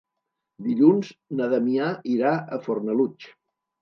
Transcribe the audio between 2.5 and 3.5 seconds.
a Fornalutx.